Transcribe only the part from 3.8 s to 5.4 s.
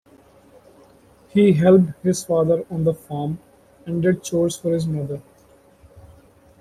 and did chores for his mother.